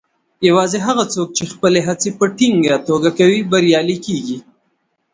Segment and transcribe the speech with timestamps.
[0.47, 4.37] یوازې هغه څوک چې خپلې هڅې په ټینګه توګه کوي، بریالي کیږي.